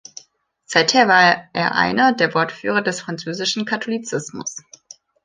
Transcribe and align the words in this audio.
Seither 0.65 1.07
war 1.07 1.47
er 1.53 1.75
einer 1.75 2.11
der 2.11 2.33
Wortführer 2.33 2.81
des 2.81 3.01
französischen 3.01 3.65
Katholizismus. 3.65 4.63